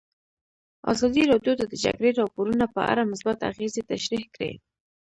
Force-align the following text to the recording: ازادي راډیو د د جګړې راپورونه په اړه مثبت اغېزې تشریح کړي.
ازادي 0.91 1.23
راډیو 1.31 1.53
د 1.57 1.63
د 1.71 1.73
جګړې 1.83 2.11
راپورونه 2.21 2.65
په 2.75 2.81
اړه 2.91 3.09
مثبت 3.11 3.37
اغېزې 3.51 3.81
تشریح 3.91 4.25
کړي. 4.35 4.51